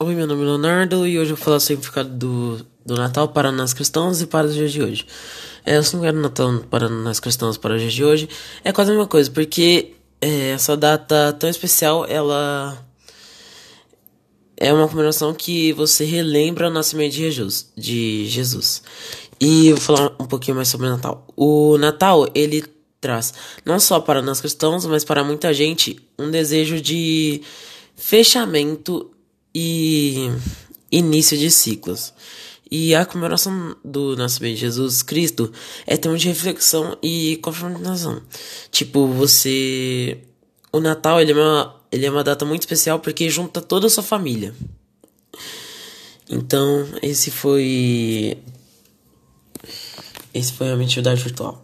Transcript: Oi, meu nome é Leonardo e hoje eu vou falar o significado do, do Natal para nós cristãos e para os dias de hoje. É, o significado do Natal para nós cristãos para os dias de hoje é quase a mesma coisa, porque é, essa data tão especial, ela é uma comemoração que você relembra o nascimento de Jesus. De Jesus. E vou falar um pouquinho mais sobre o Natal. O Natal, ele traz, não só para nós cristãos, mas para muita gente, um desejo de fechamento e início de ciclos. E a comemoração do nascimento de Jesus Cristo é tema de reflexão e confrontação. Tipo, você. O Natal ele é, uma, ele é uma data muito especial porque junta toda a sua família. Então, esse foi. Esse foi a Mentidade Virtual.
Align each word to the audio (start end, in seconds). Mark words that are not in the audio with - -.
Oi, 0.00 0.14
meu 0.14 0.28
nome 0.28 0.42
é 0.42 0.44
Leonardo 0.44 1.04
e 1.08 1.18
hoje 1.18 1.32
eu 1.32 1.36
vou 1.36 1.44
falar 1.44 1.56
o 1.56 1.60
significado 1.60 2.08
do, 2.10 2.64
do 2.86 2.94
Natal 2.94 3.30
para 3.30 3.50
nós 3.50 3.74
cristãos 3.74 4.22
e 4.22 4.28
para 4.28 4.46
os 4.46 4.54
dias 4.54 4.70
de 4.70 4.80
hoje. 4.80 5.04
É, 5.66 5.76
o 5.76 5.82
significado 5.82 6.18
do 6.18 6.22
Natal 6.22 6.60
para 6.70 6.88
nós 6.88 7.18
cristãos 7.18 7.58
para 7.58 7.74
os 7.74 7.80
dias 7.80 7.92
de 7.92 8.04
hoje 8.04 8.28
é 8.62 8.70
quase 8.70 8.92
a 8.92 8.94
mesma 8.94 9.08
coisa, 9.08 9.28
porque 9.28 9.94
é, 10.20 10.50
essa 10.50 10.76
data 10.76 11.32
tão 11.32 11.50
especial, 11.50 12.06
ela 12.06 12.78
é 14.56 14.72
uma 14.72 14.86
comemoração 14.86 15.34
que 15.34 15.72
você 15.72 16.04
relembra 16.04 16.68
o 16.68 16.72
nascimento 16.72 17.14
de 17.14 17.18
Jesus. 17.18 17.72
De 17.76 18.24
Jesus. 18.28 18.84
E 19.40 19.72
vou 19.72 19.80
falar 19.80 20.12
um 20.20 20.26
pouquinho 20.26 20.54
mais 20.54 20.68
sobre 20.68 20.86
o 20.86 20.90
Natal. 20.90 21.26
O 21.34 21.76
Natal, 21.76 22.28
ele 22.36 22.64
traz, 23.00 23.34
não 23.64 23.80
só 23.80 23.98
para 23.98 24.22
nós 24.22 24.40
cristãos, 24.40 24.86
mas 24.86 25.02
para 25.02 25.24
muita 25.24 25.52
gente, 25.52 25.98
um 26.16 26.30
desejo 26.30 26.80
de 26.80 27.42
fechamento 27.96 29.10
e 29.54 30.30
início 30.90 31.36
de 31.36 31.50
ciclos. 31.50 32.12
E 32.70 32.94
a 32.94 33.06
comemoração 33.06 33.74
do 33.82 34.14
nascimento 34.14 34.54
de 34.54 34.60
Jesus 34.60 35.02
Cristo 35.02 35.50
é 35.86 35.96
tema 35.96 36.18
de 36.18 36.28
reflexão 36.28 36.98
e 37.02 37.36
confrontação. 37.36 38.22
Tipo, 38.70 39.06
você. 39.06 40.18
O 40.70 40.80
Natal 40.80 41.18
ele 41.18 41.32
é, 41.32 41.34
uma, 41.34 41.76
ele 41.90 42.04
é 42.04 42.10
uma 42.10 42.22
data 42.22 42.44
muito 42.44 42.62
especial 42.62 43.00
porque 43.00 43.30
junta 43.30 43.62
toda 43.62 43.86
a 43.86 43.90
sua 43.90 44.02
família. 44.02 44.54
Então, 46.28 46.86
esse 47.00 47.30
foi. 47.30 48.36
Esse 50.34 50.52
foi 50.52 50.70
a 50.70 50.76
Mentidade 50.76 51.22
Virtual. 51.22 51.56